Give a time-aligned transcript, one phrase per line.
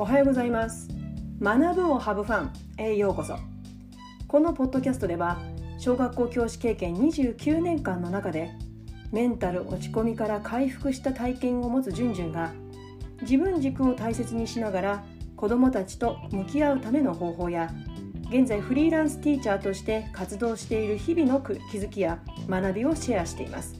[0.00, 0.88] おはようございます。
[1.42, 3.36] 学ぶをハブファンへようこそ。
[4.28, 5.38] このポッドキャストでは
[5.76, 8.50] 小学校教師経験29年間の中で
[9.12, 12.54] メンタル落ち込みから回復した体験を持つじゅんじゅんが
[13.20, 15.04] 自分軸を大切にしながら
[15.36, 17.70] 子どもたちと向き合うための方法や
[18.30, 23.78] 現在フリーランスティーチャーとして活動している日々の気づきや学びをシェアしています。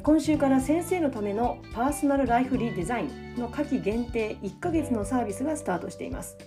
[0.00, 6.38] 今週から先生のためのパーソナルライフリデザインの夏季限定1ヶ月のサービスがスタートしています。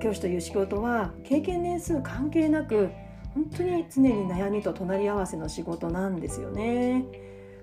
[0.00, 2.90] 教師という仕事は経験年数関係なく
[3.34, 7.04] 本当に常に悩みと隣り合わせの仕事なんですよね、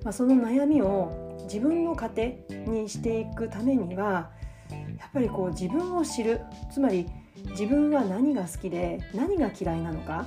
[0.03, 4.31] まあ、その悩みを自分の糧にしていくためには
[4.99, 7.07] やっぱりこう自分を知るつまり
[7.51, 10.25] 自分は何が好きで何が嫌いなのか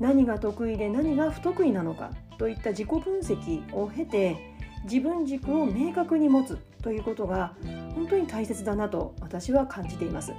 [0.00, 4.36] 何が得意で何が不得意なのかといった自己分析を経て
[4.84, 7.54] 自分軸を明確に持つということが
[7.94, 10.32] 本当に大切だなと私は感じています、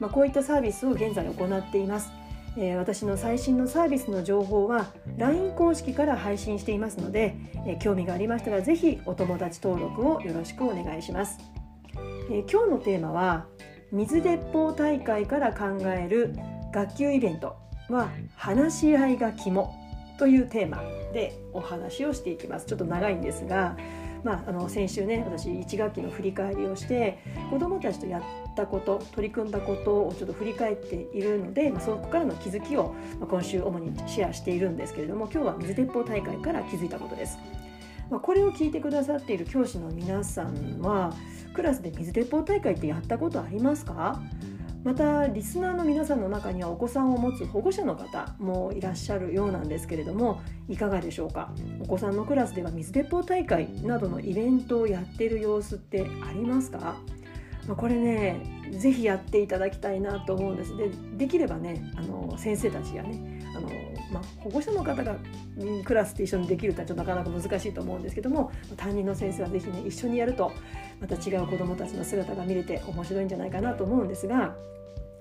[0.00, 2.10] まあ、こういったサービスを現在行っています。
[2.56, 4.86] え私の最新のサービスの情報は
[5.16, 7.36] LINE 公式から配信していますので、
[7.66, 11.38] え興味がありましたら是非お友達登録をよろしくお願いします、
[12.32, 13.46] え今日のテーマは
[13.92, 16.34] 水鉄砲大会から考える
[16.72, 17.56] 学級イベント
[17.88, 19.87] は話し合いが肝。
[20.18, 23.76] というテーマでお話をしていきますちょっと長いんですが、
[24.24, 27.18] まあ、あの先週ね私1学期の振り返りをして
[27.50, 28.22] 子どもたちとやっ
[28.54, 37.38] たこと取り組んだことをちょっと振り返っているので、まあ、そこからの気づきを、ま今週主にシェアしているんですけれども今日は水鉄砲大会から気づいたことです。
[38.10, 41.12] ま、これを聞いてくださっている教師の皆さんは
[41.52, 44.20] クラスで水鉄砲大会ってやったことありますか？
[44.84, 51.52] またリスナーの皆さんの中にはお子さんを持つ保護者の方もいらっしゃるようなんですけれどもいかがでしょうか？
[51.80, 56.96] お子さんのクラスでは水鉄砲大会などのイベントをやっている様子ってありますか？
[57.76, 60.74] これねぜひやっていただきたいなと思うんです。
[60.76, 63.68] でできればねあの先生たちやねあの、
[64.10, 65.16] まあ、保護者の方が
[65.84, 70.52] クラスで一緒にできるとはちょっとなかなか難しいと思うんですけども担任の先生は是非ね一緒にやると
[71.00, 74.54] また違う子どもたちの姿が見れて面白いんじゃないかなと思うんですが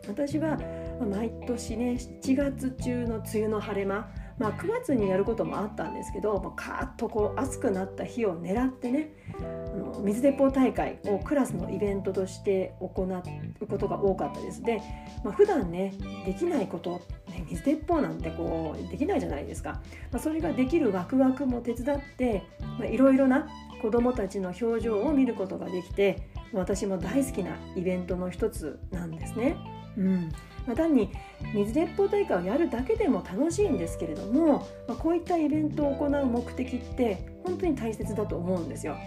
[0.08, 0.58] 私は
[1.00, 1.92] 毎年ね
[2.24, 9.42] 7月中の梅雨の晴れ間まあ、9月にやることもあったんですけどもうカーッとこう暑くなった日を狙ってねあ
[9.75, 14.81] の水鉄砲大会をクラスのイベントとして行うことが多かったですで、
[15.24, 15.94] まあ、普段ね
[16.26, 19.81] できないこと、ね、水鉄砲なんてこうできないじゃないですか、
[20.12, 22.44] まあ、それができるワクワクも手伝って
[22.92, 23.47] いろいろな
[23.81, 29.77] 子どもたちの表情を見ることができて私も大好きなイベントの一つなんですね。
[29.97, 30.31] うん
[30.68, 31.09] まあ、単に
[31.53, 38.97] 水鉄砲大会をやるだけでも楽しいんですけれども、まあ、こういったイベントを行う目的って本当に大切だと思うんですよ。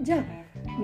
[0.00, 0.22] じゃあ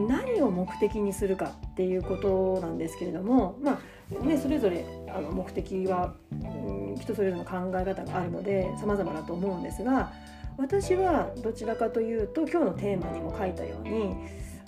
[0.09, 3.81] 何を目的にするかっていうことなんですけれども、ま
[4.21, 10.12] あね、それぞれあの目的は、うん、人それぞれの考え方があるので様々だと思うんですが
[10.59, 14.15] 私はどちらかというと今日のテーマにも書いたように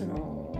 [0.00, 0.57] あの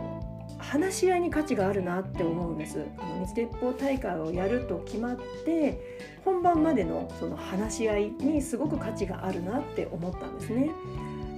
[0.69, 2.85] 話し合いに価値があるなって思うんです。
[2.99, 5.81] あの水鉄砲大会をやると決まって
[6.27, 10.71] 本番までのその話し合いにすごく価値があるなって思ったんですね。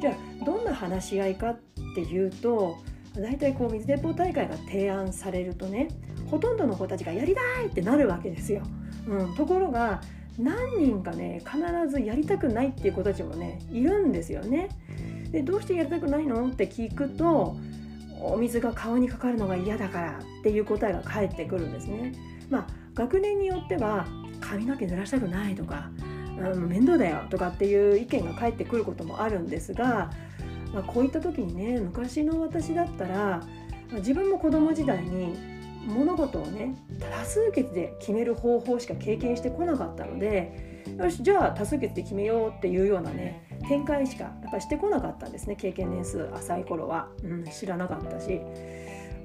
[0.01, 1.61] じゃあどんな話し合いかっ
[1.95, 2.77] ていうと
[3.15, 5.89] 大体こう水鉄砲大会が提案されるとね
[6.29, 8.63] ほとんどの子たちがやりたいってなるわけですよ、
[9.07, 10.01] うん、ところが
[10.39, 11.59] 何人かね必
[11.89, 14.71] ずやりたくないっていう子たちもねいるんですよね。
[15.31, 17.57] でどうしてやりたくないのって聞くと
[18.23, 22.13] お水が顔にかかるのが嫌だからっていう答えが返ってくるんですね。
[22.49, 24.07] まあ、学年によっては
[24.41, 25.91] 髪の毛濡らしたくないとか、
[26.39, 30.11] うん、面倒だよとかっていう意見が返ってくることもあるんですが、
[30.73, 33.43] まあ、こういった時にね昔の私だったら
[33.93, 35.37] 自分も子供時代に
[35.87, 48.41] 物事をね多数決で決める方法しか経験してこなかったのでよしじゃあ多数決で決めようっていうようなね展開しかやっぱしてこなかったんですね経験年数浅い頃は、うん、知らなかったし。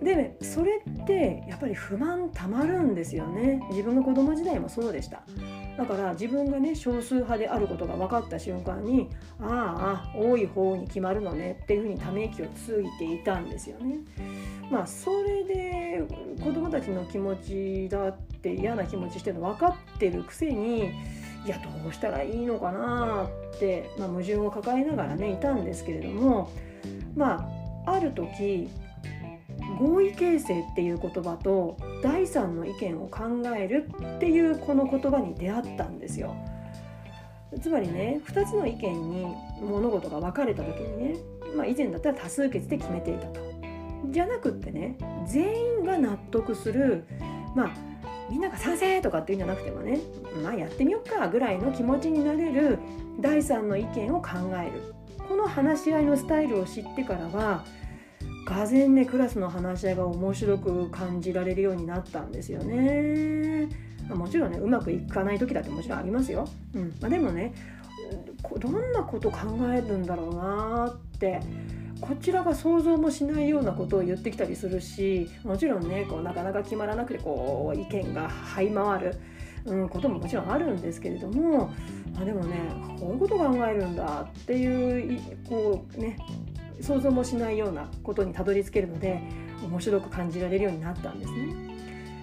[0.04, 3.62] でそれってやっぱり不満たまるんですよね。
[3.70, 5.24] 自分が子供時代もそうでした。
[5.78, 9.10] だから自分がね少数派であることが分かった瞬間に
[9.40, 14.00] ああ多い方に決まるのねっていうふうにため息をついていたんですよね。
[14.70, 16.04] まあそれで
[16.44, 20.92] 子供たちの気持ちだって嫌な気持ちしてるの分かってるくせに
[21.46, 26.52] いやどうしたらいいのかなって、まあ、矛盾を抱えながらねいたんですけれども
[27.16, 27.48] ま
[27.86, 28.68] あある時
[29.80, 33.26] 合意形成っていう言葉と第三の意見を考
[33.56, 36.36] えるっていうこの言葉に出会ったんですよ。
[37.62, 41.16] つまりね2つの意見に物事が分かれた時にね、
[41.56, 43.40] まあ、以前だったら多数決で決めていたと。
[44.10, 47.06] じゃなくってね全員が納得する
[47.56, 47.72] まあ
[48.30, 50.00] みんなが賛成とかっていうんじゃなくてもね
[50.44, 52.80] まあやってみよっかぐらいの気持ちになれる
[53.20, 54.94] 第三の意見を考える
[55.28, 57.66] この話し合いのスタイルを知ってからは
[58.46, 63.68] がぜねクラスの話し合いが面白く感じられるようになったんですよね。
[64.10, 66.48] もちろんねうまくいかない時だってもちろんありますよ。
[66.76, 67.54] うんまあ、でもね
[68.60, 69.40] どんなこと考
[69.74, 71.40] えるんだろうなって
[72.08, 79.20] こちらが想像もしないようなことを言ってきたりするしもちろんねこうなかなか決まらなくてこう意見が這い回る、
[79.66, 81.74] うん、ことももちろんあるんですけれども、
[82.20, 82.58] あ、でもね
[83.00, 85.20] こういうこと考えるんだっていう
[85.50, 86.18] こうね
[86.82, 89.22] 想像もしないようなことにたどり着けるので
[89.64, 91.56] 面白く感じられるようになったんですね。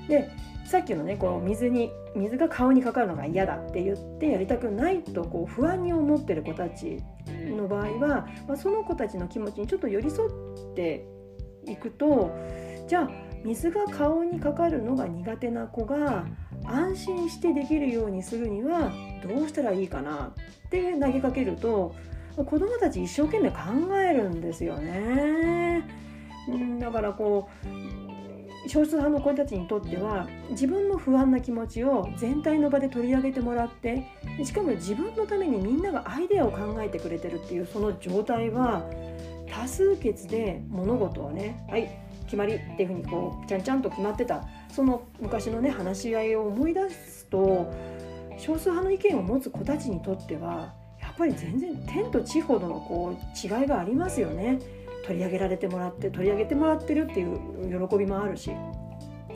[0.09, 0.31] で
[0.65, 11.07] さっきのねこう水に水が顔にかかるのが嫌だって言ってやりたくないとこう不安に思ってる子たちの場合は、まあ、その子たちの気持ちにちょっと寄り添って
[11.67, 12.31] いくと
[12.89, 13.11] じゃあ
[13.45, 16.27] 水が顔にかかるのが苦手な子が
[16.65, 18.93] 安心してできるようにするには
[19.27, 20.33] どうしたらいいかな
[20.67, 21.95] って投げかけると
[22.37, 23.59] 子どもたち一生懸命考
[23.99, 26.03] えるんですよね。
[26.81, 28.02] だからこう
[28.67, 34.07] 少数派の子たちにとっては自分の不安な気持ちを全体の場で取り上げてもらって
[34.45, 38.85] しかも自分のためにみんながアイデアを考えてくれてるっていうその状態は
[39.51, 41.91] 多数決で物事をねはい
[42.25, 47.71] 決まりっていうふうにこうちゃんちゃんと決まってたその昔のね話し合いを思い出すと
[48.39, 54.59] 少数派の意見を持つ子たちにとってはやっぱり全然天と地ほどのこう違いがありますよね。
[55.05, 58.51] 取り上げられてもらって取り上げてもらってるっていう喜びもあるし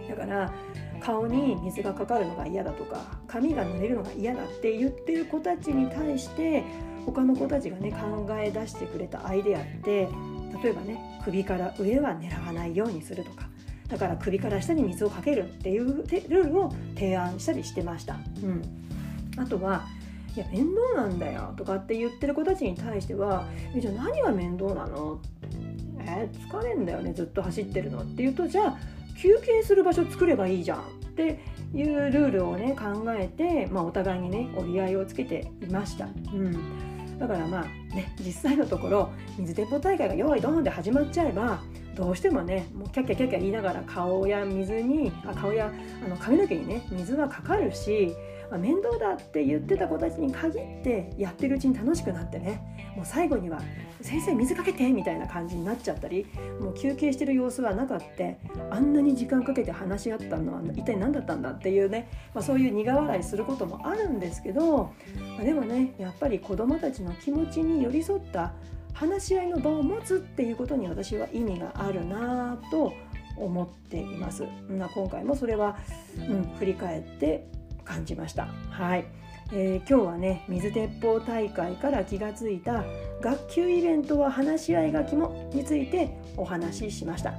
[0.08, 0.52] だから
[1.00, 6.64] 顔に水がかかるのが嫌だとか髪が濡れるのが嫌だって言ってる子たちに対して
[7.04, 10.08] 他の子たちがね考え出してくれたアイデアって
[10.62, 13.48] 例えばね首から上は狙わないようにするとか
[13.88, 18.16] だから首から下に水をかけるっていうルールを提案したりしてました。
[18.42, 18.62] うん、
[19.36, 19.84] あとは
[20.34, 25.20] いや面倒なんだよとかって言ってる子たちに対してはえじゃあ何が面倒なの
[26.06, 28.78] え、疲れんだよねずっと走ってるのっていうとじゃあ
[29.20, 30.82] 休憩する場所作ればいいじゃんっ
[31.16, 31.40] て
[31.74, 36.06] いうルールをね考えて、まあ、お互いにね折り合いをつけていました。
[36.06, 36.08] う
[36.38, 41.60] んだからまあね実際のところ水鉄砲大会が用意ドンで始まっちゃえば
[41.96, 45.72] どうしてもねもうキャッキャキャッキャ言いながら顔や水にあ顔や
[46.04, 48.14] あの髪の毛にね水はかかるし、
[48.58, 53.60] 面倒だって言ってた子たちに限ってやってるうちに楽しくなってねもう最後には
[54.00, 56.26] 「先生水かけて」みたいな感じになっちゃったり
[56.60, 58.38] もう休憩してる様子はなかって
[58.70, 64.92] あんなに時間かけて話し合ったのは一体何だったんだっていうね、まあ、そういう苦笑いすることもあるんですけど、
[65.36, 68.52] まあ、でもねやっぱり子どもたちの気持ちに寄り添った
[68.92, 72.92] 話し合いの場を持つっていうことに私は意味があるなと
[73.36, 74.44] 思っています。
[74.68, 75.76] 今回もそれは、
[76.28, 77.46] うん、振り返って
[77.84, 78.46] 感じました。
[78.70, 79.04] はい
[79.52, 82.84] えー、今日はね水鉄砲大会から気がついた
[83.20, 87.32] 学級イベントは話し合いが肝についてお話ししました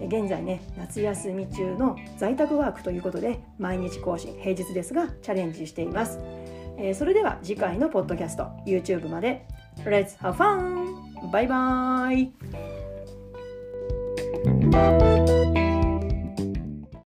[0.00, 6.18] 現在ね夏休み中の在宅ワークということで毎日更新平日ですがチャレンジしています、
[6.78, 9.46] えー、それでは次回のポッドキャスト YouTube まで
[9.86, 11.14] Let's have fun!
[11.30, 12.30] Bye bye!